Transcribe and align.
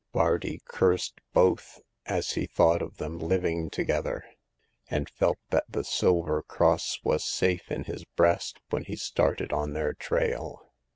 Bardi 0.13 0.59
cursed 0.65 1.21
both, 1.31 1.79
as 2.07 2.31
he 2.31 2.47
thought 2.47 2.81
of 2.81 2.97
them 2.97 3.19
living 3.19 3.69
to 3.69 3.83
gether; 3.83 4.25
and 4.89 5.07
felt 5.07 5.37
that 5.51 5.65
the 5.69 5.83
silver 5.83 6.41
cross 6.41 6.97
was 7.03 7.23
safe 7.23 7.69
in 7.71 7.83
his 7.83 8.03
breast 8.15 8.59
when 8.71 8.83
he 8.85 8.95
started 8.95 9.53
on 9.53 9.73
their 9.73 9.93
trail. 9.93 10.65